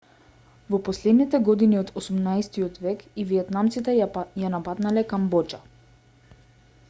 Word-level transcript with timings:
во 0.75 0.77
последните 0.85 1.39
години 1.49 1.77
од 1.81 1.91
18тиот 2.01 2.79
век 2.85 3.03
и 3.23 3.27
виетнамците 3.33 3.95
ја 3.99 4.51
нападнале 4.57 5.03
камбоџа 5.13 5.63